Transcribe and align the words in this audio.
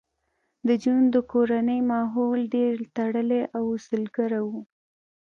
د 0.67 0.69
جون 0.83 1.01
د 1.15 1.17
کورنۍ 1.31 1.79
ماحول 1.91 2.39
ډېر 2.55 2.73
تړلی 2.97 3.41
او 3.57 3.63
اصولګرا 3.75 4.41
و 4.45 4.49